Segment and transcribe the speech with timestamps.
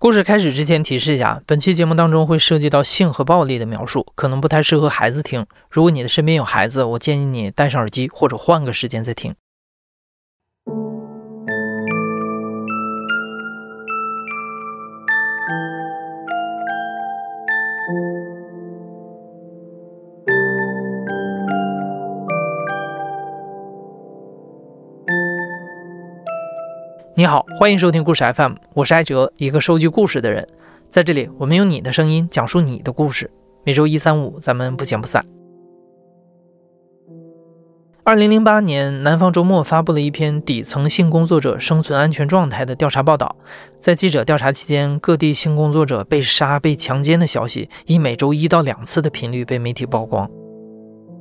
[0.00, 5.44] 故事开始之前提示一下，本期节目当中会涉及到性和暴力的描述，可能不太适合孩子听。
[5.68, 9.34] 如果你的身边有孩子，我建议你戴上耳机或者换个时间再听。
[27.18, 30.46] 你好，欢迎收听故事 FM，我是艾哲，一个收集故事的人。
[30.88, 33.28] 在这里，我们用你的声音讲述你的故事。
[33.64, 35.26] 每周一、三、五，咱们不见不散。
[38.04, 43.34] 二零零八年，南方周末发布了一篇底层性工作者生存安全状态的调查报道。
[43.80, 50.30] 在记者调查期间，各地性工作者被杀、被强奸的消息以每周一到两次的频率被媒体曝光。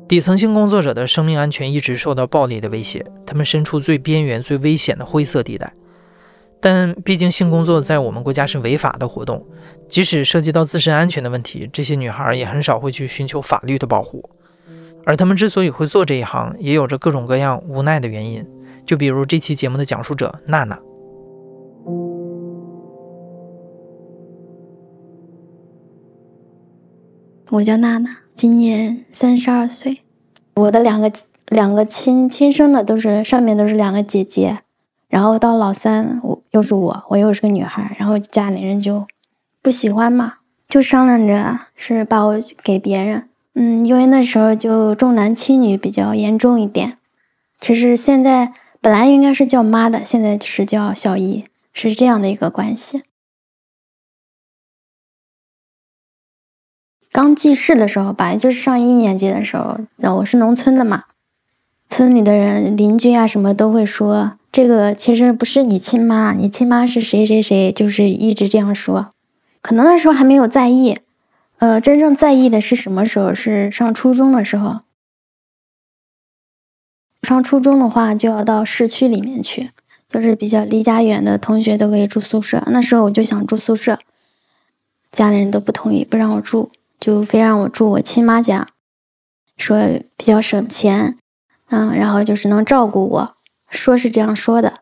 [0.08, 5.74] 底层性工作者的生命安全一直受到暴力的威胁，他们身处最边缘、最危险的灰色地带。
[6.60, 9.46] 但毕竟性工作在我们国家是违法的活动，
[9.88, 14.28] 即使涉及到自身安全的问题，这些女孩也很少会去寻求法律的保护。
[15.06, 18.46] 而她们之所以会做这一行，也有着各种各样无奈的原因。
[18.86, 20.80] 就比如这期节目的讲述者娜娜。
[27.50, 30.00] 我叫娜娜，今年三十二岁。
[30.56, 31.12] 我的两个
[31.48, 34.60] 两个亲亲生的都是上面都是两个姐姐。
[35.10, 39.08] 然后到老三，我又是我，我又是个女孩，然后家里人就
[39.62, 43.30] 不喜欢嘛，就商量着是把我给别人。
[43.54, 46.98] 嗯，因为那时候就重男轻女比较严重一点。
[47.60, 53.04] 其实现在本来应该是叫妈的，现在就是叫小姨，是这样的一个关系。
[57.12, 61.06] 刚记事的时候吧，就是上一年级的时候，那我是农村的嘛，
[61.90, 64.37] 村里的人、邻居啊什么都会说。
[64.58, 69.14] 这个其实不是你亲妈，你亲妈是谁谁谁，就是一直这样说。
[69.62, 70.98] 可能那时候还没有在意，
[71.60, 73.36] 呃，真正在意的是什么时候？
[73.36, 74.80] 是上初中的时候。
[77.22, 79.70] 上初中的话就要到市区里面去，
[80.10, 82.64] 就是比较离家远的同学都可以住宿舍。
[82.66, 84.00] 那时候我就想住宿舍，
[85.12, 88.68] 家里人都不同意，不让我住，就非让我住我亲妈家，
[89.56, 89.78] 说
[90.18, 91.16] 比较省钱，
[91.70, 93.37] 嗯，然后就是能照顾我。
[93.70, 94.82] 说是这样说的，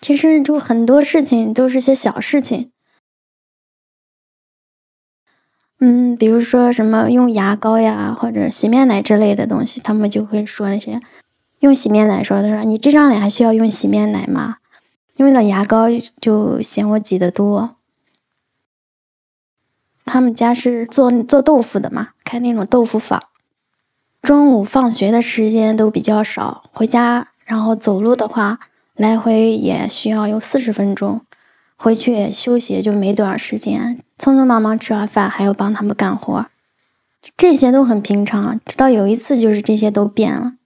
[0.00, 2.72] 其实就很多事情都是些小事情。
[5.80, 11.00] 嗯，比如说什么用牙膏呀，或者洗面奶之类的东西，他们就会说那些
[11.60, 14.56] 用洗面奶说，他说你这张脸还需要用洗面奶吗？
[15.16, 15.86] 用了牙膏
[16.20, 17.76] 就嫌我挤得多。
[20.04, 23.22] 他们家是做做豆腐的嘛，开那种豆腐坊。
[24.22, 27.28] 中午放学的时间都比较少，回家。
[27.48, 28.60] 然后走路的话，
[28.94, 31.22] 来回也需要有四十分钟，
[31.76, 36.44] 回去休息就没多少时间，匆匆忙忙吃完饭还要帮他们干活，
[37.38, 38.60] 这些都很平常。
[38.66, 40.56] 直到有一次，就是这些都变了。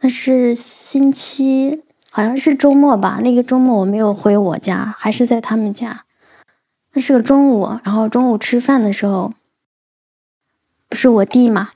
[0.00, 3.20] 那是星期，好像是周末吧。
[3.22, 6.04] 那个周末我没有回我家，还是在他们家。
[6.92, 9.32] 那是个中午，然后中午吃饭的时候。
[10.88, 11.70] 不是我弟嘛，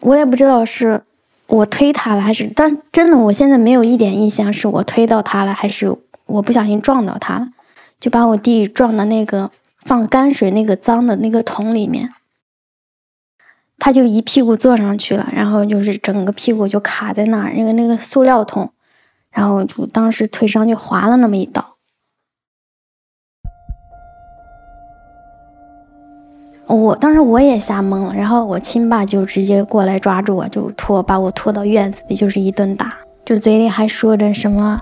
[0.00, 1.02] 我也不知道是
[1.46, 5.96] 我推他了还是，但真的我现在没有一点印象是我推到他了还是
[6.26, 7.48] 我不小心撞到他了，
[8.00, 12.12] 就把我弟撞到那个放泔水那个脏的那个桶里面，
[13.78, 18.72] 他就一屁股坐上去了，然后就是整个屁股就卡在那儿，那个那个塑料桶，
[19.30, 21.75] 然后就当时腿上就划了那么一道。
[26.74, 32.92] 我当时我也吓懵了，然后我亲爸就直接过来抓住我，就拖把我拖到院子里，就是一顿打，
[33.24, 34.80] 就嘴里还说着什么，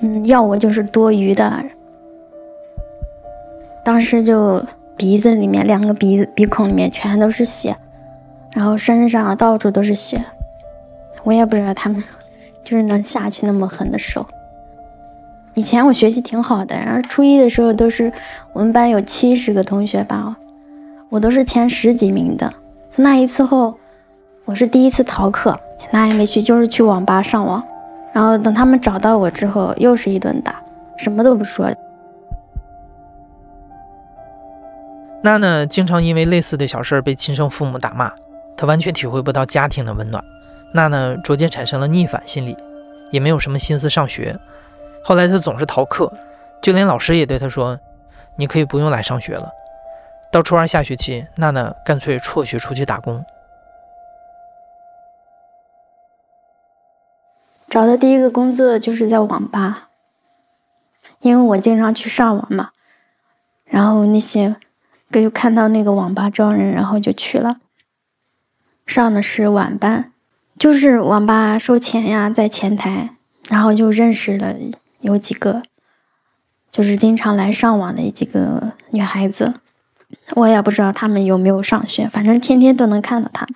[0.00, 1.64] 嗯，要我就是多余的。
[3.84, 4.64] 当时就
[4.96, 7.76] 鼻子里面两个鼻鼻孔里面全都是血，
[8.52, 10.24] 然后身上到处都是血，
[11.22, 12.02] 我也不知道他们
[12.64, 14.26] 就是能下去那么狠的手。
[15.54, 18.12] 以前我学习挺好的，然后初一的时候都是
[18.52, 20.36] 我们班有七十个同学吧。
[21.12, 22.50] 我都是前十几名的。
[22.96, 23.78] 那一次后，
[24.46, 25.60] 我是第一次逃课，
[25.90, 27.62] 哪也没去，就是去网吧上网。
[28.14, 30.64] 然后等他们找到我之后，又是一顿打，
[30.96, 31.70] 什么都不说。
[35.22, 38.10] 娜娜经常因为类似的小事被亲生父母打骂，
[38.56, 40.24] 她完全体会不到家庭的温暖。
[40.72, 42.56] 娜娜逐渐产生了逆反心理，
[43.10, 44.34] 也没有什么心思上学。
[45.04, 46.10] 后来她总是逃课，
[46.62, 47.78] 就连老师也对她说
[48.36, 49.50] ：“你可以不用来上学了。”
[50.32, 53.22] 到初二下学期，娜娜干脆辍学出去打工。
[57.68, 59.90] 找的第一个工作就是在网吧，
[61.20, 62.70] 因为我经常去上网嘛。
[63.66, 64.56] 然后那些，
[65.10, 67.58] 就看到那个网吧招人，然后就去了。
[68.86, 70.12] 上的是晚班，
[70.58, 73.10] 就是网吧收钱呀，在前台，
[73.50, 74.56] 然后就认识了
[75.00, 75.62] 有几个，
[76.70, 79.54] 就是经常来上网的几个女孩子。
[80.34, 83.46] 我也不知道他们有没有上学，反正天天都能看到他。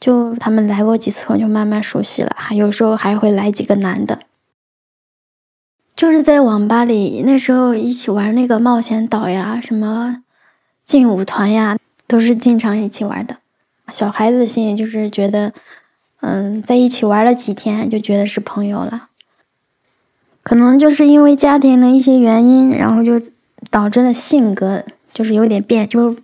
[0.00, 2.32] 就他们来过几次，我就慢慢熟悉了。
[2.36, 4.20] 还有时候还会来几个男的，
[5.96, 10.22] 就是在网吧里，那时候一起玩那个冒险岛呀，什么
[10.84, 13.38] 劲舞团呀，都是经常一起玩的。
[13.92, 15.52] 小孩子心里就是觉得，
[16.20, 19.08] 嗯，在一起玩了几天，就觉得是朋友了。
[20.42, 23.22] 可能就是因为家庭的一些原因，然后就
[23.70, 24.84] 导致了性格
[25.14, 26.14] 就是有点变，就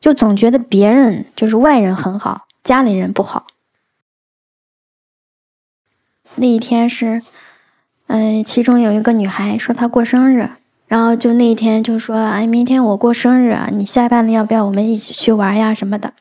[0.00, 2.46] 就总觉得别人就是外人很好。
[2.62, 3.46] 家里人不好。
[6.36, 7.20] 那一天是，
[8.06, 10.50] 嗯，其中有一个女孩说她过生日，
[10.86, 16.12] 然后就那一天就说，哎，明天我过生日，你下班了要不要我们一起去玩呀什么的？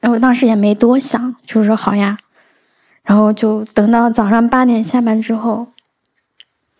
[0.00, 2.18] 然后当时也没多想，就说好呀。
[3.02, 5.68] 然后就等到早上八点下班之后，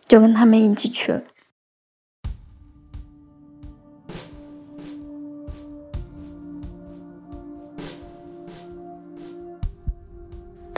[0.06, 1.23] 就跟他们一起去了。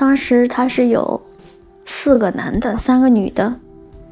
[0.00, 1.20] 当时他是有
[1.84, 3.56] 四个男的，三个女的，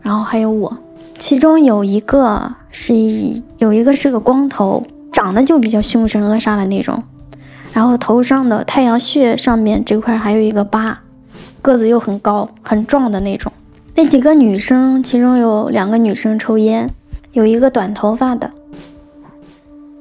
[0.02, 0.76] 然后还有我，
[1.17, 7.02] 其中有一个是一有一个是个光头，长得就比较凶神恶煞的那种，
[7.73, 10.99] 然后头上的太阳穴上面这块还有一个疤，
[11.62, 13.50] 个子又很高很壮的那种。
[13.94, 16.90] 那几个女生，其中有两个女生抽烟，
[17.32, 18.50] 有一个短头发的。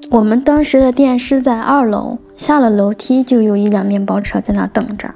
[0.10, 5.10] 我们当时的店是在二楼，下了楼梯就有一辆面包车在那等着。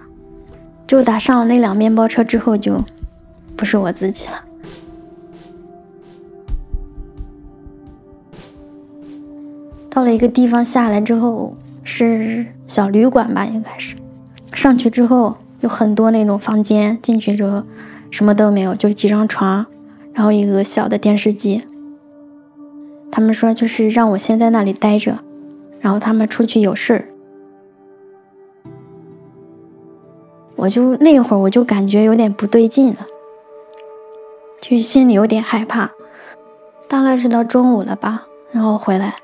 [0.92, 2.84] 就打上了那辆面包车之后，就
[3.56, 4.44] 不是我自己了。
[9.90, 11.56] 到了一个地方下来之后，
[11.86, 13.96] 是小旅馆吧，应该是。
[14.52, 17.64] 上去之后有很多那种房间，进去之后
[18.10, 19.66] 什么都没有，就几张床，
[20.14, 21.62] 然后一个小的电视机。
[23.10, 25.20] 他们说就是让我先在那里待着，
[25.80, 27.06] 然后他们出去有事儿。
[30.62, 33.08] 我就那会儿我就感觉有点不对劲了，
[34.62, 35.90] 就心里有点害怕。
[36.88, 39.16] 大概是到中午了吧，然后回来，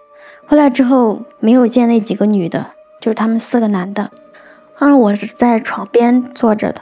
[0.47, 4.09] 回来之后没有见那几个女的，就是他们四个男的，
[4.79, 6.81] 而我是在床边坐着的。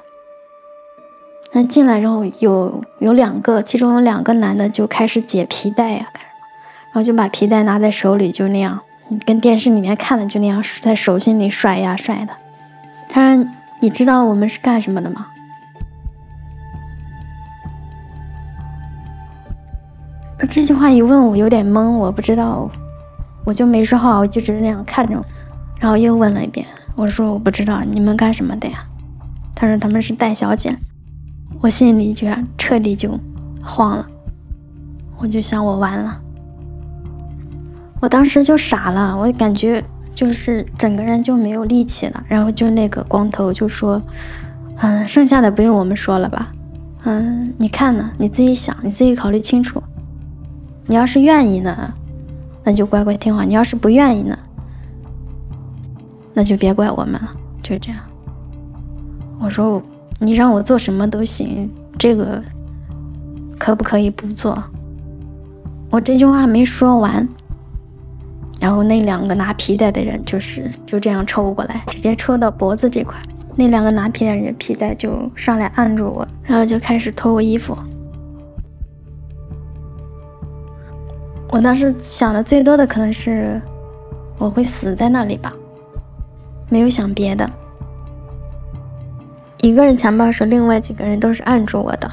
[1.52, 6.08] 那进来之后有有两个，其中有两个男的就开始解皮带呀，
[6.94, 8.80] 然后就把皮带拿在手里，就那样，
[9.26, 12.32] 跟电视里面看的就那样在手心里甩呀甩的，
[13.10, 13.46] 他说。
[13.86, 15.28] 你知道我们是干什么的吗？
[20.50, 22.68] 这句话一问，我有点懵，我不知道，
[23.46, 25.24] 我就没说话，我就只是那样看着，
[25.80, 26.66] 然后又问了一遍，
[26.96, 28.84] 我说我不知道你们干什么的呀？
[29.54, 30.76] 他说他们是带小姐，
[31.62, 32.28] 我心里就
[32.58, 33.20] 彻底就
[33.62, 34.08] 慌了，
[35.20, 36.20] 我就想我完了，
[38.02, 39.86] 我当时就傻了，我感觉。
[40.16, 44.02] 就是整个人就没有力气了，然后就那个光头就说
[44.82, 46.54] ：“嗯，剩下的不用我们说了吧？
[47.04, 48.10] 嗯，你看呢？
[48.18, 49.84] 你自己想，你自己考虑清楚。
[50.88, 51.94] 你要是愿意呢，
[52.64, 54.38] 那就乖乖听话；你要是不愿意呢，
[56.34, 57.32] 那就别怪我们了。
[57.62, 58.00] 就这样。”
[59.38, 59.84] 我说
[60.18, 61.70] ：“你让我做什么都行，
[62.00, 62.42] 这个
[63.60, 64.64] 可不可以不做？”
[65.92, 67.28] 我这句话没说完。
[68.66, 73.16] 然后那两个拿皮带的人就是就这样抽过来，直接抽到脖子这块。
[73.56, 77.78] 那两个拿皮带人皮带就上来按住我，然后就开始脱我衣服。
[81.50, 83.62] 我当时想的最多的可能是
[84.40, 85.54] 我会死在那里吧，
[86.68, 87.48] 没有想别的。
[89.62, 92.10] 一个人强暴时，另外几个人都是按住我的，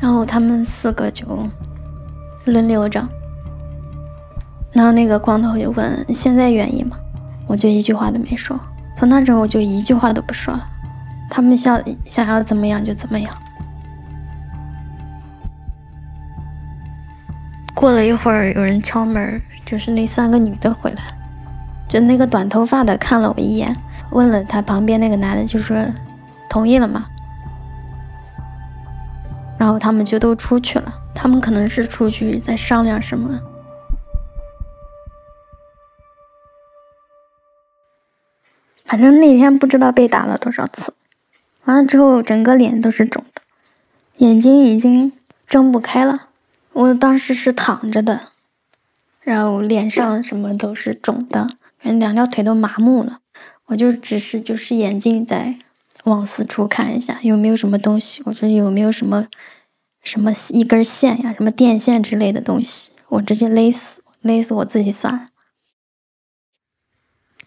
[0.00, 1.26] 然后他们四个就
[2.44, 3.04] 轮流着。
[4.78, 6.96] 然后那个光头就问：“现在愿意吗？”
[7.48, 8.56] 我就一句话都没说。
[8.94, 10.64] 从那之后我就一句话都不说了。
[11.28, 13.36] 他们想想要怎么样就怎么样。
[17.74, 21.02] 过了一会儿，有人敲门，就是那三个女的回来。
[21.88, 23.76] 就那个短头发的看了我一眼，
[24.10, 25.76] 问了他旁边那个男的，就说
[26.48, 27.04] ：“同意了吗？”
[29.58, 30.94] 然后他们就都出去了。
[31.12, 33.36] 他们可能是出去在商量什么。
[38.88, 40.94] 反正那天不知道被打了多少次，
[41.64, 43.42] 完了之后整个脸都是肿的，
[44.16, 45.12] 眼睛已经
[45.46, 46.28] 睁不开了。
[46.72, 48.28] 我当时是躺着的，
[49.20, 51.50] 然后脸上什么都是肿的，
[51.82, 53.18] 两条腿都麻木了。
[53.66, 55.56] 我就只是就是眼睛在
[56.04, 58.22] 往四处看一下，有没有什么东西。
[58.24, 59.26] 我说有没有什么
[60.02, 65.28] 什么一根线呀，什么电线之类的东西，我直接勒死，勒死我自己算了。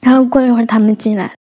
[0.02, 1.36] 然后过了一会儿，他们进来，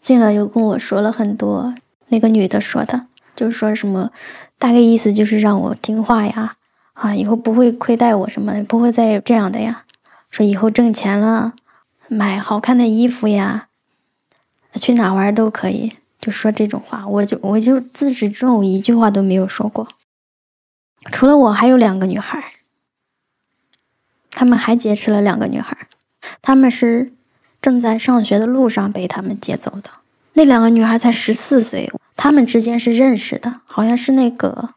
[0.00, 1.74] 进来又跟我说了很多。
[2.08, 4.10] 那个女的说的，就是说什么，
[4.58, 6.56] 大概意思就是让我听话呀，
[6.92, 9.86] 啊，以后不会亏待我什么的，不会再有这样的呀。
[10.30, 11.54] 说以后挣钱了，
[12.08, 13.68] 买好看的衣服呀，
[14.74, 17.06] 去哪玩都可以，就说这种话。
[17.08, 19.88] 我就我就自始至终一句话都没有说过。
[21.10, 22.56] 除了我，还有两个女孩，
[24.30, 25.88] 他们还劫持了两个女孩。
[26.42, 27.12] 他们是
[27.62, 29.90] 正在上学的路上被他们接走的。
[30.34, 34.70] 那两个女孩才十四岁，他们之间是认识的，好像是那个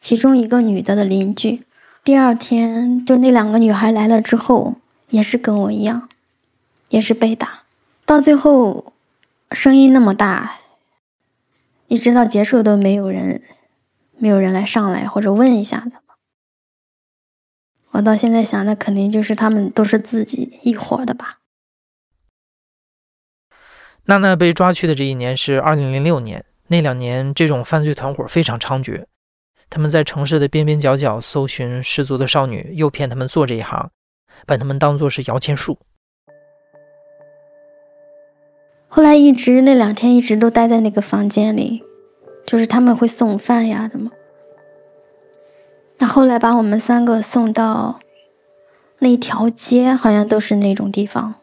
[0.00, 1.64] 其中一个女的的邻居。
[2.04, 4.76] 第二天，就那两个女孩来了之后，
[5.10, 6.08] 也是跟我一样，
[6.90, 7.64] 也是被打。
[8.06, 8.92] 到最后，
[9.52, 10.54] 声音那么大，
[11.88, 13.42] 一直到结束都没有人，
[14.16, 15.98] 没有人来上来或者问一下子。
[17.92, 21.38] 我到现在想，那肯定就是他们都是自己一伙的吧。
[24.04, 29.04] 娜娜被抓去的这一年是二零零六年，那两年这种犯罪团伙非常猖獗，
[29.68, 33.90] 他们在城市的边边角角搜寻失足的少女，诱骗他们做这一行，
[34.46, 35.78] 把他们当作是摇钱树。
[38.88, 41.82] 后来一直那两天一直都待在那个房间里，
[42.46, 44.10] 就是他们会送饭呀，怎么？
[45.98, 47.98] 那后来把我们三个送到
[49.00, 51.34] 那条街，好像都是那种地方。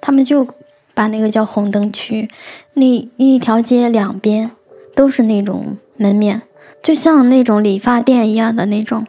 [0.00, 0.46] 他们就
[0.94, 2.30] 把那个叫红灯区，
[2.74, 4.52] 那一条街两边
[4.94, 6.42] 都是那种门面，
[6.82, 9.06] 就像那种理发店一样的那种。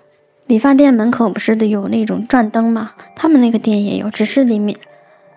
[0.48, 2.94] 理发店门口不是有那种转灯吗？
[3.16, 4.80] 他们那个店也有，只是里面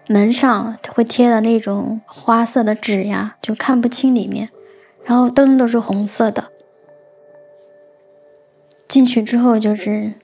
[0.07, 4.49] 门上会贴的那种花色的纸呀，就看不清里面。
[5.05, 6.51] 然后灯都是红色的。
[8.91, 10.15] 进去之后就是，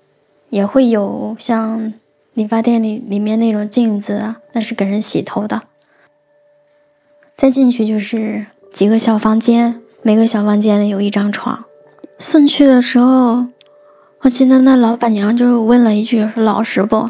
[0.51, 1.95] 也会有像
[2.35, 5.63] 理发店里里面那种镜子啊，那是给人洗头的。
[7.37, 11.65] 再进去就是几个小房间，每个小房间里有一张床。
[12.19, 13.47] 送去的时候，
[14.23, 17.09] 我记得那老板娘就问了一句：“说老实不？”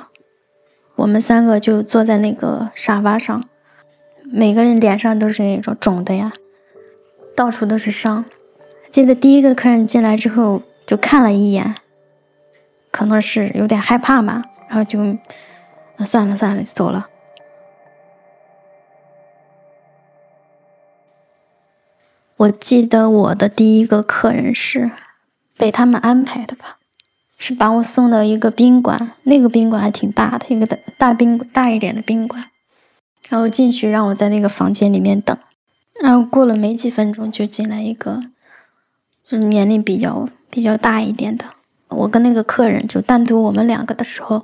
[0.97, 3.49] 我们三个就坐在那个沙发上，
[4.31, 6.35] 每个人脸上都是那种肿的呀，
[7.35, 8.27] 到处都是伤。
[8.91, 10.61] 记得第一个客人进来之后。
[10.87, 11.75] 就看了一眼，
[12.93, 15.19] 可能是有点害怕吧，然后就
[16.05, 17.09] 算了算了，走了。
[22.37, 24.91] 我记得我的第一个客人是
[25.57, 26.79] 被他们安排的吧，
[27.39, 32.51] 是把我送到一个宾馆，那个宾馆还挺大的，一个大大宾大一点的宾馆，
[33.29, 35.37] 然后进去让我在那个房间里面等，
[36.01, 38.23] 然后过了没几分钟就进来一个，
[39.25, 40.29] 就是年龄比较。
[40.51, 41.45] 比较大一点的，
[41.89, 44.43] 我跟那个客人就单独我们两个的时候，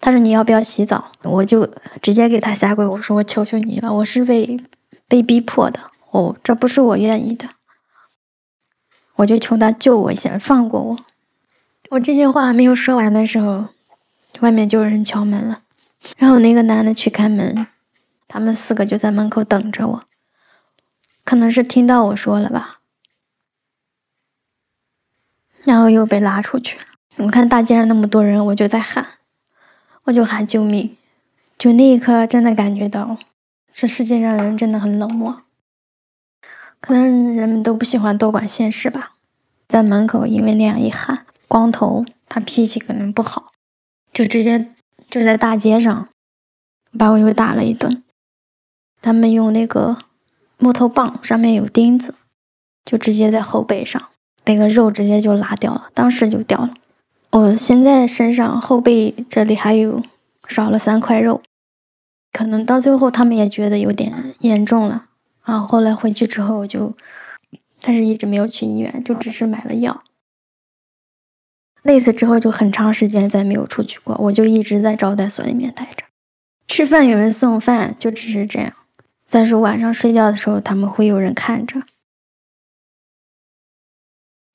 [0.00, 1.68] 他说你要不要洗澡，我就
[2.00, 4.60] 直接给他下跪，我说我求求你了，我是被
[5.08, 7.48] 被逼迫的，哦，这不是我愿意的，
[9.16, 10.98] 我就求他救我一下，放过我。
[11.90, 13.66] 我这些话没有说完的时候，
[14.40, 15.62] 外面就有人敲门了，
[16.16, 17.66] 然后那个男的去开门，
[18.26, 20.02] 他们四个就在门口等着我，
[21.24, 22.73] 可能是听到我说了吧。
[25.64, 26.78] 然后又被拉出去。
[27.16, 29.06] 我看大街上那么多人，我就在喊，
[30.04, 30.96] 我就喊救命。
[31.56, 33.16] 就那一刻，真的感觉到
[33.72, 35.42] 这世界上人真的很冷漠。
[36.80, 39.12] 可能人们都不喜欢多管闲事吧。
[39.68, 43.52] 在门口，因为那样一喊，光头他脾气可能不好，
[44.12, 44.74] 就直接
[45.08, 46.08] 就在大街上
[46.98, 48.02] 把我又打了一顿。
[49.00, 49.98] 他们用那个
[50.58, 52.14] 木头棒，上面有钉子，
[52.84, 54.10] 就直接在后背上。
[54.44, 56.70] 那个肉直接就拉掉了，当时就掉了。
[57.30, 60.02] 我现在身上后背这里还有
[60.48, 61.42] 少了三块肉，
[62.32, 65.06] 可能到最后他们也觉得有点严重了
[65.42, 65.58] 啊。
[65.58, 66.94] 后来回去之后就，
[67.80, 70.04] 但是一直没有去医院，就只是买了药。
[71.82, 76.04] 那次之后就很长时间再没有出去过，我就一直在招待所里面待着，
[76.66, 78.72] 吃饭有人送饭，就只是这样。
[79.26, 81.82] 再说晚上睡觉的时候，他们会有人看着。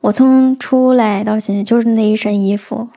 [0.01, 2.89] 我从出来到现在就是那一身衣服，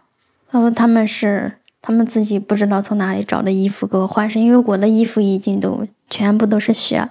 [0.50, 7.11] 然后他们是他们自己不知道从哪里找的衣服给我换上，因为我的衣服已经都全部都是血了。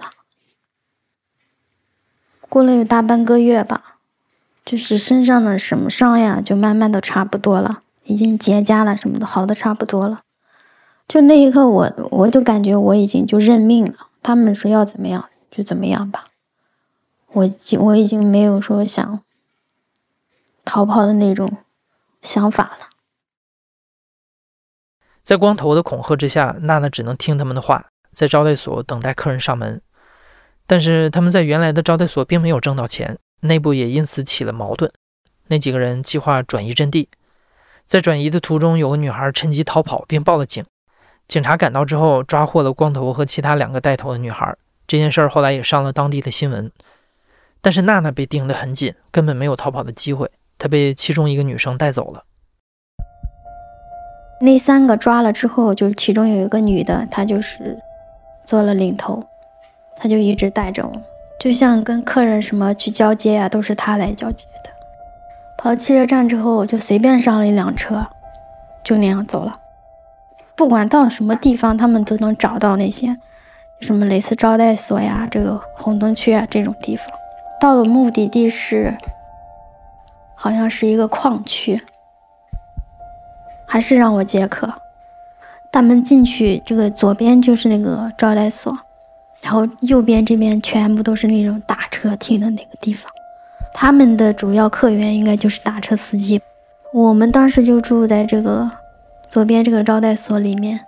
[2.48, 3.96] 过了有大半个月吧，
[4.64, 10.22] 就是身上的什么伤呀，就慢慢都差不多了，已经结痂了，什么的好的差不多了。
[11.06, 13.94] 就那一刻，我我就感觉我已经就认命了。
[14.22, 16.26] 他们说要怎么样就怎么样吧，
[17.32, 19.20] 我我已经没有说想
[20.72, 21.58] 逃跑的那种
[22.22, 22.88] 想法了。
[25.22, 29.82] 在光头的恐吓之下，娜娜只能听他们的话，在招待所等待客人上门。
[30.66, 34.90] 但是他们在原来的招待所并没有挣到钱，内部也因此起了矛盾。
[35.48, 37.10] 那几个人计划转移阵地，
[37.84, 40.64] 在转移的途中，有个女孩趁机逃跑并报了警。
[41.28, 44.56] 警察赶到之后，抓获了光头和其他两个带头的女孩。
[44.86, 46.72] 这件事儿后来也上了当地的新闻。
[47.60, 50.30] 但是娜娜被盯得很紧，根本没有逃跑的机会。
[50.62, 52.22] 他被其中一个女生带走了。
[54.40, 57.76] 那三个抓了之后，就其中有一个女的，她就是
[58.44, 59.24] 做了领头，
[59.96, 60.92] 她就一直带着我，
[61.40, 64.70] 就像跟客人什么去交接啊，都是她来交接的。
[65.58, 68.06] 跑汽车站之后，我就随便上了一辆车，
[68.84, 69.52] 就那样走了。
[70.54, 73.16] 不管到什么地方，他们都能找到那些
[73.80, 77.06] 什么蕾丝招待所呀、这个红灯区啊这种地方。
[77.60, 78.96] 到了目的地是，
[80.42, 81.80] 好像是一个矿区，
[83.64, 84.74] 还是让我接客。
[85.70, 88.76] 大门进去，这个左边就是那个招待所，
[89.40, 93.08] 然后右边这边全部都是那种打车停的那个地方。
[93.72, 96.42] 他们的主要客源应该就是打车司机。
[96.92, 98.68] 我们当时就住在这个。
[99.28, 100.80] 左边这个招待所里面，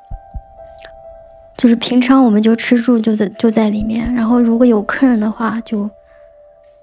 [1.57, 5.89] 就是平常我们就吃住就在就在里面，然后如果有客人的话，就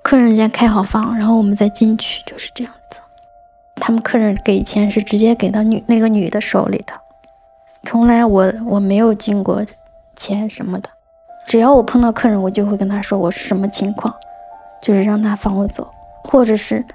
[0.03, 3.01] 客人先开好房，然后我们再进去，就是这样子。
[3.75, 6.93] 他们客人给钱是直接给到女那个女的手里的，
[7.83, 9.63] 从来我我没有进过
[10.15, 10.89] 钱什么的。
[11.47, 14.13] 只要我碰到客人，我就会跟他说我是什么情况，
[14.81, 15.91] 就是让他放我走，
[16.23, 16.85] 或者是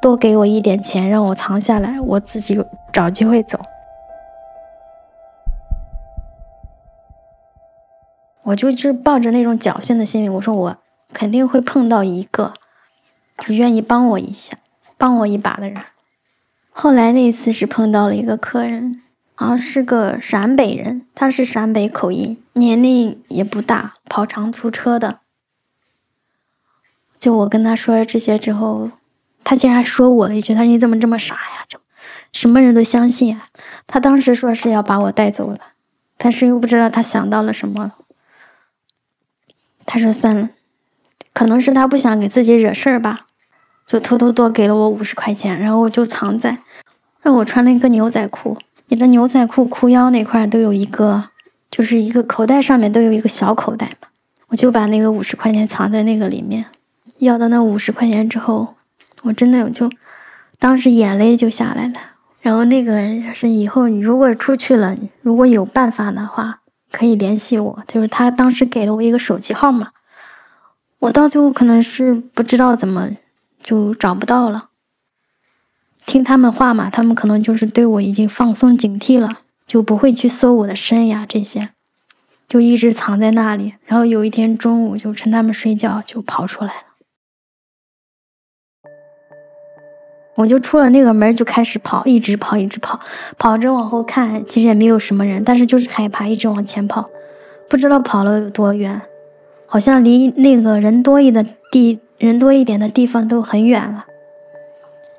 [0.00, 3.58] 多给我一点钱让我藏下来，我自己找机会走。
[8.42, 10.76] 我就是抱着那种侥幸的心理，我说我
[11.12, 12.54] 肯定会碰到一个，
[13.38, 14.58] 就愿意帮我一下、
[14.96, 15.82] 帮我一把的人。
[16.70, 19.02] 后来那次是碰到了一个客人，
[19.34, 25.20] 好像是个陕北人，他是陕北口音，年龄也不大，跑长途车的。
[27.18, 28.90] 就我跟他说这些之后，
[29.42, 31.64] 他竟然说我了一句：“他说你怎么这么傻呀？
[31.66, 31.80] 这
[32.32, 33.48] 什么人都相信啊！”
[33.86, 35.60] 他当时说是要把我带走的，
[36.18, 37.92] 但是又不知道他想到了什么。
[39.86, 40.50] 他说算了，
[41.36, 43.26] 可能是他不想给自己惹事儿吧，
[43.86, 46.60] 就偷偷多给了我五十块钱，然后我就藏在，
[47.24, 48.56] 那我穿了一个牛仔裤，
[48.88, 51.24] 你的牛仔裤裤腰那块都有一个，
[51.70, 54.08] 就是一个口袋上面都有一个小口袋嘛，
[54.48, 56.64] 我就把那个五十块钱藏在那个里面，
[57.18, 58.76] 要到那五十块钱之后，
[59.24, 59.90] 我真的就，
[60.58, 62.00] 当时眼泪就下来了，
[62.40, 66.60] 然后那个人是以后你如果出去了，如果有办法的话。
[66.92, 69.88] 可以联系我，就是他当时给了我一个手机号码，
[70.98, 73.10] 我到最后可能是不知道怎么
[73.62, 74.70] 就找不到了。
[76.04, 81.70] 听他们话嘛，他们可能就是对我已经放松警惕了，就不会去搜我的身呀这些，
[82.48, 83.74] 就一直藏在那里。
[83.84, 86.82] 然后有一天中午，就趁他们睡觉就跑出来了。
[90.36, 93.00] 我就出了那个门，就开始跑，一直跑，一直跑，
[93.38, 97.08] 跑着往后看，其实也没有什么人，但是就是害怕，一直往前跑，
[97.68, 99.00] 不知道跑了有多远，
[99.66, 104.06] 好像离那个人多一的地，人多一点的地方都很远了。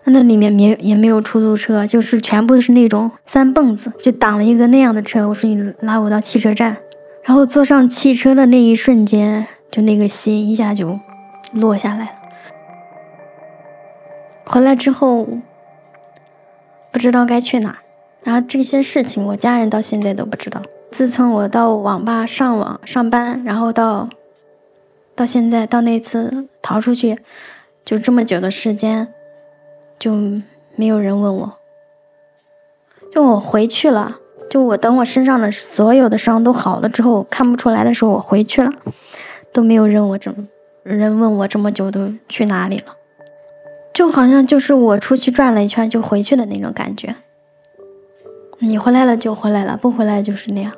[0.10, 5.28] 那里面没也没有出租车，就是全部都是那种三蹦子，就挡了一个那样的车。
[5.28, 6.78] 我说你拉我到汽车站，
[7.24, 10.98] 然后坐上汽车的那一瞬间，就那个心一下就
[11.52, 12.12] 落下来了。
[14.46, 15.28] 回来之后，
[16.90, 17.80] 不知道该去哪，
[18.24, 20.62] 然后这些事情我家人到现在都不知道。
[20.90, 24.08] 自从我到网吧上网上班，然后到
[25.18, 27.18] 到现在到那次逃出去，
[27.84, 29.12] 就这么久的时间，
[29.98, 30.14] 就
[30.76, 31.58] 没有人问我。
[33.12, 38.72] 就我回去了，就我等我身上的所有的伤都好了之后，看不出来的时候我回去了，
[39.52, 40.48] 都没有人我这么
[40.84, 42.96] 人问我这么久都去哪里了。
[43.92, 47.16] 就好像就是我出去转了一圈就回去的那种感觉。
[48.60, 50.72] 你回来了就回来了，不回来就是那样。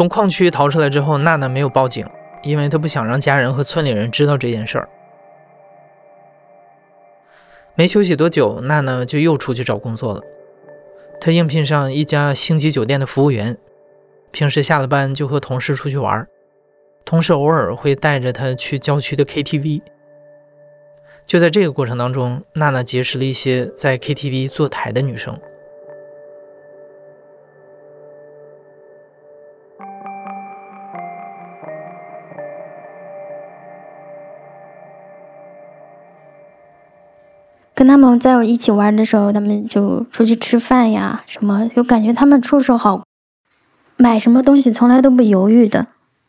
[0.00, 2.06] 从矿区逃出来之后，娜娜没有报警，
[2.42, 4.88] 因为她不想让家人和村里人知道这件事儿。
[7.74, 10.22] 没休息多久，娜娜就又出去找工作了。
[11.20, 13.58] 她应聘上一家星级酒店的服务员，
[14.30, 16.26] 平时下了班就和同事出去玩。
[17.04, 19.82] 同事偶尔会带着她去郊区的 KTV。
[21.26, 25.38] 就在这个过程当中，娜娜结识了一些在 KTV 坐台的女生。
[37.90, 43.02] 他们在我一起玩的时候，他们就出去吃饭呀，什么就感觉他们出手好，
[43.96, 45.88] 买什么东西从来都不犹豫的。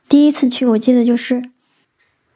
[0.10, 1.52] 第一次去，我记得就是，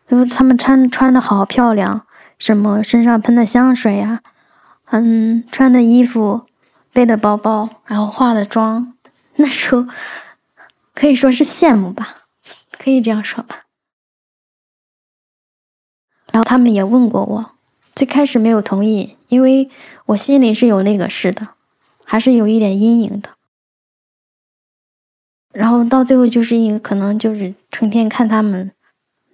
[0.07, 2.05] 就是他们穿穿的好漂亮，
[2.37, 4.21] 什么身上喷的香水呀，
[4.91, 6.41] 嗯，穿的衣服，
[6.93, 8.93] 背的包包，然后化的妆，
[9.37, 9.87] 那时候
[10.93, 12.27] 可以说是羡慕吧，
[12.77, 13.61] 可以这样说吧。
[16.31, 17.54] 然后他们也问过我。
[17.95, 19.69] 最开始没有同意，因为
[20.07, 21.47] 我心里是有那个事的，
[22.03, 23.29] 还是有一点阴影的。
[25.53, 28.73] 然后到最后就是一个可能就是成天看他们，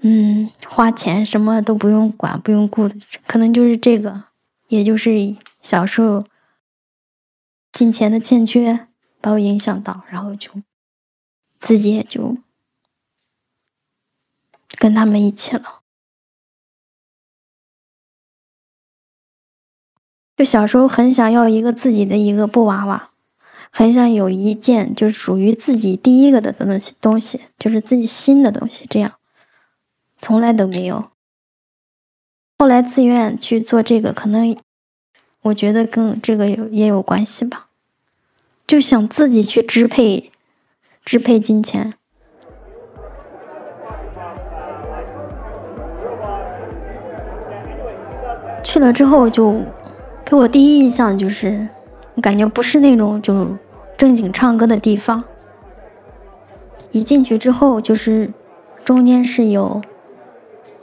[0.02, 2.96] 嗯，花钱什么都不用管不用顾的，
[3.26, 4.26] 可能就是这个，
[4.68, 6.26] 也就是小时候
[7.72, 8.88] 金钱的欠缺
[9.20, 10.52] 把我影响到，然后就
[11.60, 12.38] 自己也就
[14.78, 15.81] 跟他们一起了。
[20.42, 23.12] 就小时候很想要一个自己的一个布娃娃，
[23.70, 29.12] 很想有一件就是属于自己第一个的东西，东西就是自己新的东西，这样
[30.20, 31.12] 从来都没有。
[32.58, 34.58] 后来自愿去做这个，可能
[35.44, 37.68] 我觉得跟这个有也有关系吧，
[38.66, 40.32] 就想自己去支配
[41.06, 41.94] 支配金钱。
[48.64, 49.64] 去了之后就。
[50.32, 51.68] 给我第一印象就是，
[52.22, 53.58] 感觉不是那种就
[53.98, 55.26] 正经唱歌的地方。
[56.94, 58.32] 一进去之后，就是
[58.86, 59.82] 中间是有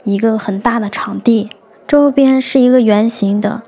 [0.03, 1.49] 一个很大的场地，
[1.87, 3.63] 周边是一个圆形的，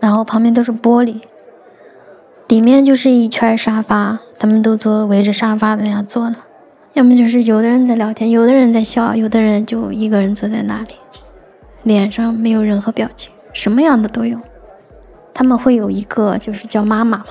[0.00, 1.20] 然后旁边都是玻璃，
[2.48, 6.38] 里面就是一圈沙发，他们都坐围着沙发那样坐了，
[6.94, 10.96] 要么就是有的人在聊天，有的人在笑，有的人就一个人坐在那里，
[11.84, 14.40] 脸上没有任何表情，什么样的都有。
[15.34, 17.24] 他们会有一个，就是叫妈妈嘛，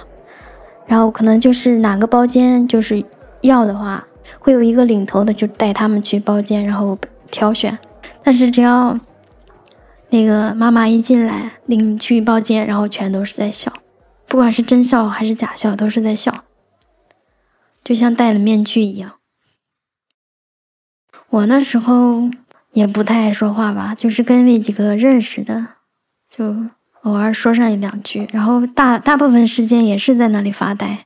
[0.87, 3.05] 然后可能就是哪个包间就是
[3.41, 4.07] 要的话，
[4.39, 6.97] 会有一个领头的，就带他们去包间，然后
[7.29, 7.77] 挑选。
[8.23, 8.99] 但是只要
[10.09, 13.71] 那个妈妈一进来领去包间，然后全都是在笑，
[14.27, 16.43] 不管是真笑还是假笑，都是在笑，
[17.83, 19.13] 就像戴了面具一样。
[21.29, 22.29] 我那时候
[22.73, 25.67] 也不太爱说话吧，就是跟那几个认识的
[26.29, 26.55] 就。
[27.03, 31.05] 偶尔说上一两句，然后大大部分时间也是在那里发呆。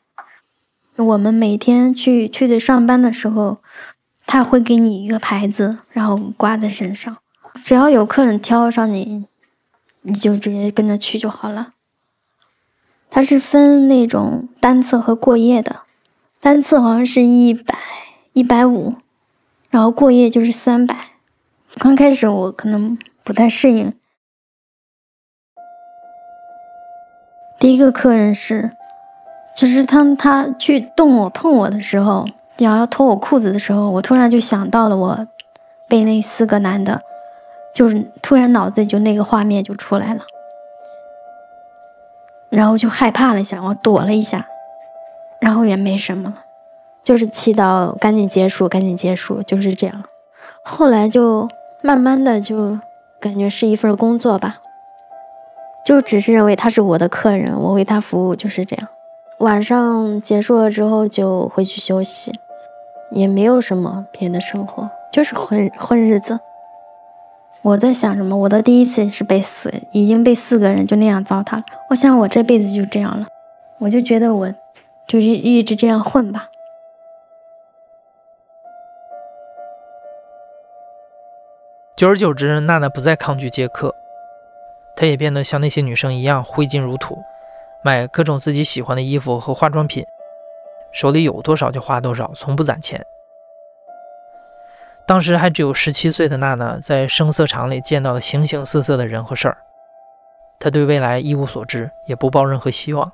[0.98, 3.58] 我们每天去去的上班的时候，
[4.26, 7.18] 他会给你一个牌子，然后挂在身上，
[7.62, 9.26] 只要有客人挑上你，
[10.02, 11.74] 你就直接跟着去就好了。
[13.10, 15.82] 他是分那种单次和过夜的，
[16.42, 17.78] 单次好像是一百
[18.34, 18.96] 一百五，
[19.70, 21.12] 然后过夜就是三百。
[21.78, 23.94] 刚开始我可能不太适应。
[27.60, 28.72] 第一个客人是，
[29.56, 32.26] 就是当他去动我、碰我的时候，
[32.58, 35.28] 想要脱我裤子的时候，我突然就想到了我
[35.88, 37.02] 被那四个男的，
[37.74, 40.22] 就是突然脑子里就那个画面就出来了，
[42.50, 44.46] 然后就害怕了一下，我躲了一下，
[45.40, 46.44] 然后也没什么了，
[47.04, 50.04] 就是祈祷赶紧结束，赶紧结束，就是这样。
[50.64, 51.48] 后来就
[51.82, 52.78] 慢慢的就
[53.20, 54.58] 感觉是一份工作吧。
[55.86, 58.88] 就只是认为他是我的客人，我为他服务就是这样。
[59.38, 62.34] 晚上结束了之后就回去休息，
[63.12, 66.40] 也没有什么别的生活，就是混混日子。
[67.62, 68.36] 我在想什么？
[68.36, 71.64] 我的第一次是被四，已经被四个人就那样糟蹋了。
[71.90, 73.28] 我想我这辈子就这样了，
[73.80, 74.54] 我就觉得我
[75.08, 76.50] 就一一直这样混吧。
[81.96, 83.96] 久而久之，娜娜不再抗拒接客。
[84.96, 87.18] 他也变得像那些女生一样挥金如土，
[87.84, 90.06] 买各种自己喜欢的衣服和化妆品，
[90.92, 93.06] 手里有多少就花多少，从不攒钱。
[95.06, 99.58] 当时还只有十七岁的娜娜，在声色场里见到了形形色色的人和事儿，
[100.60, 103.12] 她对未来一无所知，也不抱任何希望。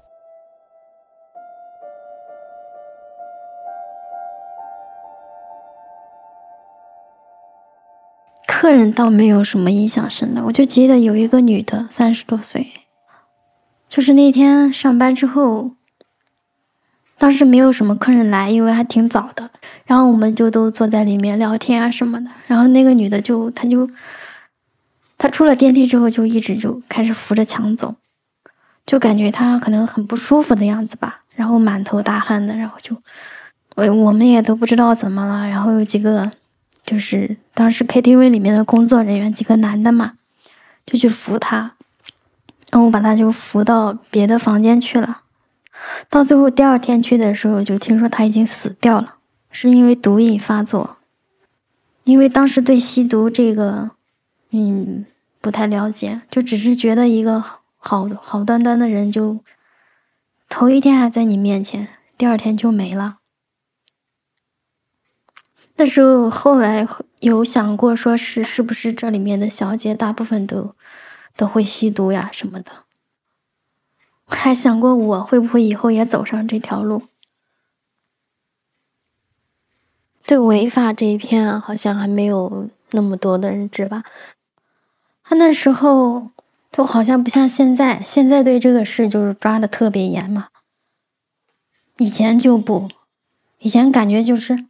[8.62, 12.74] 客人倒没有什么印象深的，我就记得有一个女的，三十多岁，
[13.90, 15.72] 就是那天上班之后，
[17.18, 19.50] 当时没有什么客人来，因为还挺早的。
[19.86, 22.30] 然后我们就都坐在里面聊天啊什么的。
[22.46, 23.90] 然后那个女的就，她就，
[25.18, 27.96] 她出了电梯之后就一直就开始扶着墙走，
[28.86, 31.22] 就感觉她可能很不舒服的样子吧。
[31.34, 32.96] 然后满头大汗的，然后就，
[33.74, 35.48] 我我们也都不知道怎么了。
[35.50, 36.32] 然后有几个，
[36.86, 40.14] 就是当时 KTV 里面的工作人员，几个男的嘛，
[40.86, 41.76] 就去扶他，
[42.72, 45.22] 然后我把他就扶到别的房间去了。
[46.10, 49.16] 到最后第二天去的时候，就听说他已经死掉了，
[49.52, 50.98] 是因为毒瘾发作。
[52.04, 53.92] 因为当时对吸毒这个，
[54.50, 55.06] 嗯，
[55.40, 57.40] 不太了解，就只是觉得一个
[57.78, 59.40] 好好端端的人，就
[60.50, 63.20] 头一天还在你面前，第二天就没了。
[65.82, 66.88] 那时候后来
[67.22, 70.76] 有想过，说是是不是这里面的小姐大部分都
[71.36, 72.72] 都会吸毒呀什么的。
[74.28, 77.08] 还想过我会不会以后也走上这条路？
[80.28, 84.04] 对违法这一片，好像还没有那么多的人知吧。
[85.24, 86.30] 他那时候
[86.72, 90.50] 就好像不像现在，现在对这个事就是抓的特别严嘛。
[91.98, 92.88] 以前就不，
[93.58, 94.66] 以前感觉就是，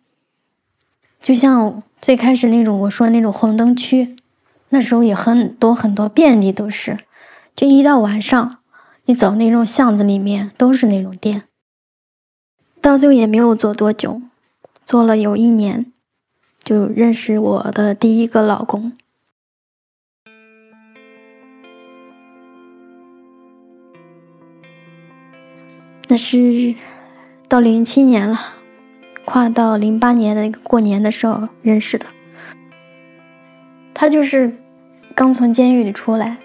[1.21, 4.15] 就像最开始那种我说那种红灯区，
[4.69, 6.97] 那时候也很多很多，遍地都是，
[7.55, 8.57] 就一到晚上。
[9.05, 11.43] 你走那种巷子里面都是那种店，
[12.79, 14.21] 到最后也没有做多久，
[14.85, 15.91] 做了有一年，
[16.63, 18.93] 就认识我的第一个老公。
[26.07, 26.75] 那是
[27.47, 28.37] 到零七年了，
[29.25, 32.05] 跨到零八年的一个过年的时候认识的。
[33.93, 34.57] 他就是
[35.15, 36.37] 刚从监狱里出来。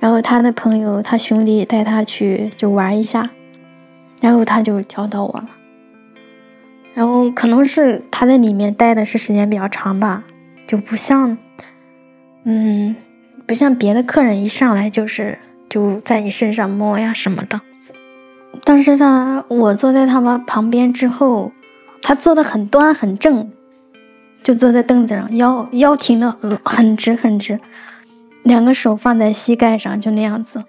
[0.00, 3.30] 然后他的朋友，他兄弟带他去就玩一下，
[4.20, 5.48] 然后他就挑到我了。
[6.94, 10.22] 然后可能是他在里面待的是时间比较长吧，
[10.68, 11.36] 就不像，
[12.44, 12.94] 嗯，
[13.44, 15.36] 不像别的客人一上来就是
[15.68, 17.60] 就在你身上摸呀什么的。
[18.62, 21.50] 当时他我坐在他们旁边之后，
[22.02, 23.50] 他坐的很端很正，
[24.42, 27.60] 就坐在凳子上，腰腰挺的很直很直。
[28.44, 30.64] 两个手放在膝盖上，就那样子。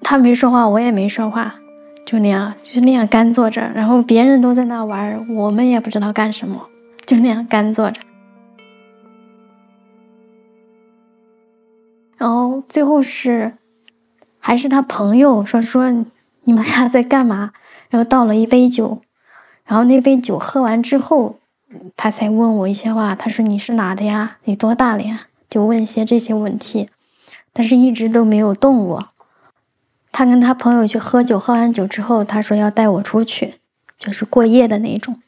[0.00, 1.56] 他没说话，我也没说话，
[2.04, 3.70] 就那样，就那样干坐着。
[3.74, 6.66] 然后别人都在那玩，我们也不知道干什么，
[7.06, 8.00] 就那样干坐着。
[12.16, 13.52] 然后最后是，
[14.40, 15.90] 还是他朋友说说
[16.44, 17.52] 你们俩在干嘛？
[17.90, 19.02] 然后倒了一杯酒，
[19.68, 21.36] 然后那杯酒喝完之后，
[21.94, 23.14] 他才问我一些话。
[23.14, 24.38] 他说你是哪的呀？
[24.44, 25.26] 你多大了呀？
[25.50, 26.88] 就问一些这些问题，
[27.52, 29.08] 但是一直都没有动我。
[30.10, 33.56] 他跟他朋友去喝酒，喝完酒之后，他说要带我出去，
[33.98, 35.20] 就是过夜的那种。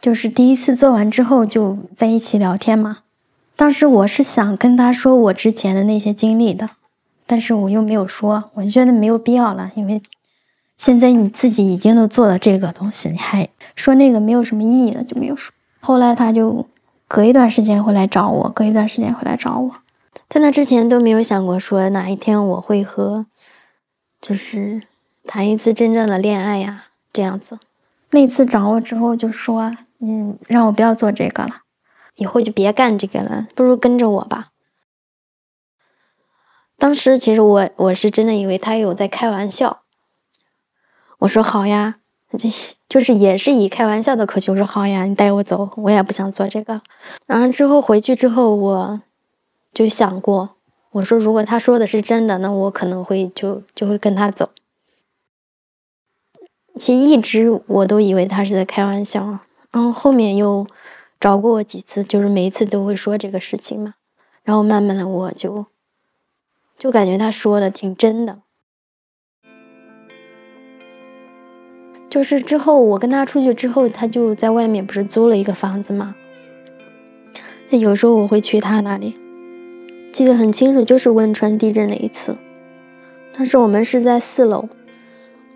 [0.00, 3.00] 就是第一次做完之后就在一起聊天嘛。
[3.54, 6.70] 当时我是想跟他说我之前的那些经历的，
[7.26, 10.02] 但是我又没有说，我觉得没有必要了，因为
[10.82, 15.54] 现在你自己已经都做了这个东西，你还说那个没有什么意义了，就没有说。
[15.80, 16.66] 后来他就。
[17.06, 19.74] 隔一段时间会来找我，隔一段时间会来找我，
[20.30, 23.26] 在那之前都没有想过说哪一天我会和，
[24.18, 24.80] 就是
[25.26, 27.58] 谈一次真正的恋爱呀，这样子。
[28.12, 31.56] 那次找我之后就说，嗯，让我不要做这个了，
[32.14, 34.48] 以后就别干这个了，不如跟着我吧。
[36.78, 39.81] 当时其实我我是真的以为他有在开玩笑，
[41.22, 41.96] 我说好呀。
[42.38, 42.48] 这
[42.88, 46.80] 就是也是以开玩笑的口气说好呀，你带我走，我也不想做这个。
[47.26, 49.02] 然后之后回去之后，我
[49.74, 50.56] 就想过，
[50.92, 54.48] 我说如果他说的是真的，那我可能会就就会跟他走。
[56.78, 60.66] 其实一直我都以为他是在开玩笑，然后后面又
[61.20, 63.94] 找过我几次，就是每一次都会说这个事情嘛。
[64.42, 65.66] 然后慢慢的我就
[66.78, 68.38] 就感觉他说的挺真的。
[72.12, 76.14] 就是之后我跟他出去之后，他就在外面不是租了一个房子吗？
[77.70, 79.14] 那有时候我会去他那里，
[80.12, 82.36] 记得很清楚，就是汶川地震那一次。
[83.32, 84.68] 当时我们是在四楼，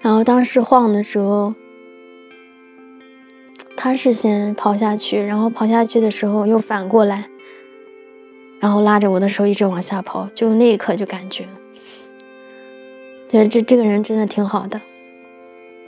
[0.00, 1.52] 然后当时晃的时候，
[3.76, 7.28] 他是先跑下去，然后跑下去的时候又反过来，
[8.60, 11.46] 然后拉着我的手一直往下跑，就那一刻就感觉，
[13.28, 14.80] 觉得这这个人真的挺好的。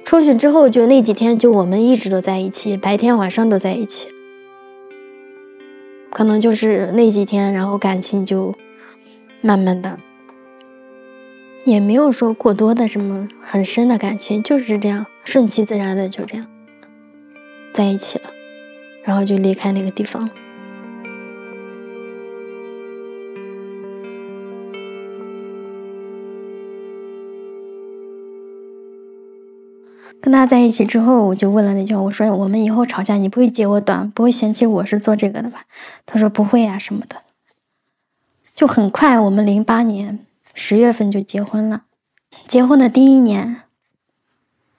[0.08, 4.08] 出去之后，就那几天，就我们一直都在一起，白天晚上都在一起。
[6.10, 8.54] 可能就是那几天，然后感情就
[9.42, 9.98] 慢慢的，
[11.66, 16.46] 也没有说过多的什么很深的感情，就是这样顺其自然的就这样
[17.74, 18.30] 在一起了，
[19.04, 20.30] 然后就离开那个地方了。
[30.20, 35.64] 跟他在一起之后，我就问了那句话，我说：“我们以后吵架，你不会揭我短，不会嫌弃我是做这个的吧？”
[36.04, 37.22] 他说：“不会呀，什么的。”
[38.54, 41.84] 就很快，我们零八年十月份就结婚了。
[42.44, 43.62] 结婚的第一年，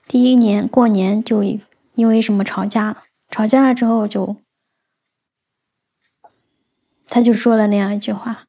[0.08, 1.42] 第一年过年就
[1.96, 3.04] 因为什么吵架了？
[3.32, 4.36] 吵架了之后就，
[7.08, 8.46] 他就说了那样一句话，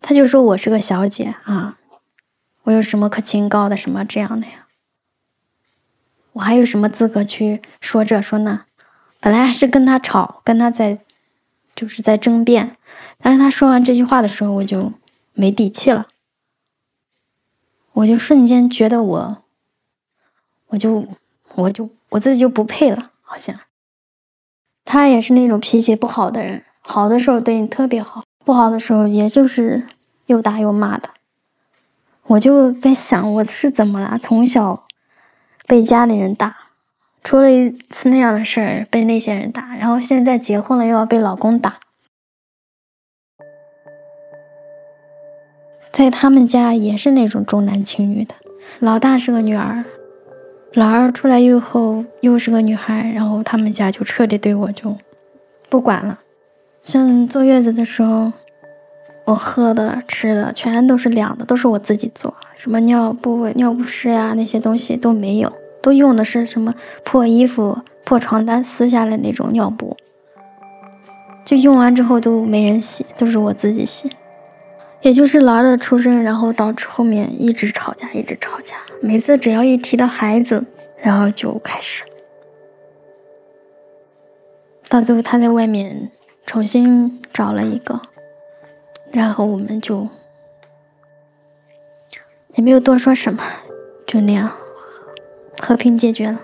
[0.00, 1.78] 他就说我是个小姐啊，
[2.62, 3.76] 我有什么可清高的？
[3.76, 4.61] 什么这样的呀？
[6.32, 8.64] 我还有什么资格去说这说那？
[9.20, 10.98] 本来还是跟他吵，跟他在，
[11.74, 12.76] 就是在争辩。
[13.18, 14.92] 但是他说完这句话的时候，我就
[15.34, 16.08] 没底气了。
[17.92, 19.42] 我就瞬间觉得我，
[20.68, 21.06] 我就，
[21.54, 23.54] 我就我自己就不配了，好像。
[24.84, 29.86] 他也是那种脾气不好的人，好的时候对你特别好，不好的时候也就是
[30.26, 31.10] 又打又骂的。
[32.24, 34.18] 我就在想，我是怎么了？
[34.18, 34.86] 从小。
[35.72, 36.54] 被家里人打，
[37.22, 41.78] 出了一次那样的事儿，被那些人打，然后现在结婚了又要被老公打，
[45.90, 48.34] 在他们家也是那种重男轻女的，
[48.80, 49.82] 老大是个女儿，
[50.74, 54.98] 老二出来以后又是个女孩，然后他们家就彻底对我就
[55.70, 56.20] 不管了，
[56.82, 58.30] 像坐月子的时候，
[59.24, 65.50] 我喝的吃的全都是凉的，都是我自己做，什么尿布、尿不湿呀那些东西都没有。
[65.82, 69.96] 都用的是什么破衣服、破床单撕下来那种尿布，
[71.44, 74.10] 就用完之后都没人洗，都是我自己洗。
[75.00, 78.76] 也就是老二的出生，然后导致后面一直吵架，一直吵架。
[79.00, 80.64] 每次只要一提到孩子，
[80.96, 82.04] 然后就开始。
[84.88, 86.12] 到最后他在外面
[86.46, 88.00] 重新找了一个，
[89.10, 90.06] 然后我们就
[92.54, 93.42] 也没有多说什么，
[94.06, 94.52] 就那样。
[95.64, 96.40] 和平解决了。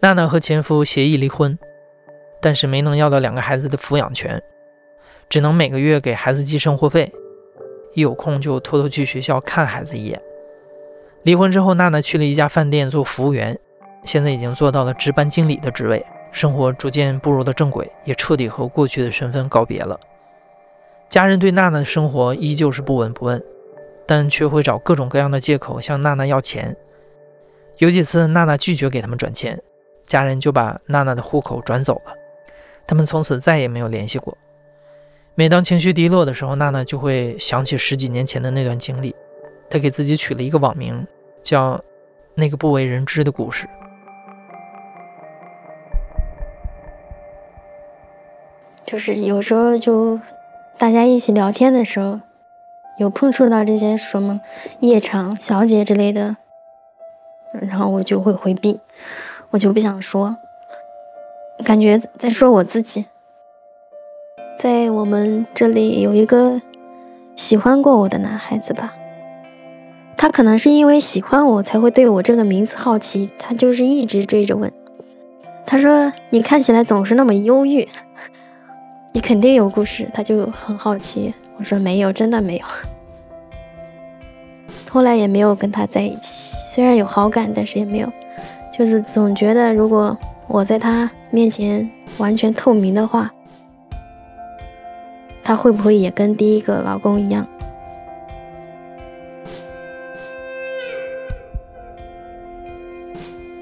[0.00, 1.58] 娜娜和前夫协议离婚，
[2.42, 4.40] 但是没能要到两个孩子的抚养权，
[5.30, 7.10] 只能每个月给孩子寄生活费，
[7.94, 10.20] 一有空就偷偷去学校看孩子一眼。
[11.22, 13.58] 离婚之后，娜娜去了一家饭店做服务员，
[14.04, 19.98] 现在已经做到了值班经理的职位，生活逐渐步入了正轨，也彻底和过去的身份告别了。
[21.08, 23.42] 家人对娜娜的生活依旧是不闻不问。
[24.06, 26.76] 但却会找各种各样的借口向娜娜要钱。
[27.78, 29.60] 有几次，娜娜拒绝给他们转钱，
[30.06, 32.14] 家人就把娜娜的户口转走了。
[32.86, 34.38] 他们从此再也没有联系过。
[35.34, 39.14] 每当情绪低落的时候，娜娜就会想起十几年前的那段经历。
[39.68, 41.06] 她给自己取了一个网名，
[41.42, 41.78] 叫
[42.34, 43.68] “那个不为人知的故事”。
[48.86, 50.20] 就是有时候就
[50.78, 52.20] 大家一起聊天的时候。
[52.98, 54.40] 有碰触到这些什么
[54.80, 56.36] 夜场小姐之类的，
[57.52, 58.80] 然后我就会回避，
[59.50, 60.36] 我就不想说，
[61.64, 63.06] 感觉在说我自己。
[64.58, 66.62] 在我们这里有一个
[67.34, 68.94] 喜欢过我的男孩子吧，
[70.16, 74.72] 他可能是因为喜欢我才会对我这个名字好奇，他就是一直追着问。
[75.66, 77.86] 他说：“你看起来总是那么忧郁，
[79.12, 81.34] 你肯定有故事。”他就很好奇。
[81.58, 82.64] 我说没有，真的没有。
[84.90, 88.10] 后来也没有跟他在一起，虽然有好感，但是也没有，
[88.72, 90.16] 就是总觉得如果
[90.48, 93.32] 我在他面前完全透明的话，
[95.42, 97.46] 他会不会也跟第一个老公一样？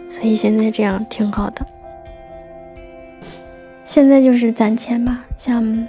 [0.09, 1.67] 所以现在这样挺好的。
[3.83, 5.87] 现在就是攒钱吧，像。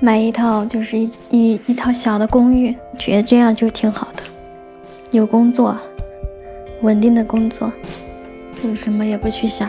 [0.00, 4.22] 买一套就是一一一套小的公寓，觉得这样就挺好的，
[5.10, 5.76] 有工作，
[6.82, 7.72] 稳定的工作，
[8.62, 9.68] 就什么也不去想。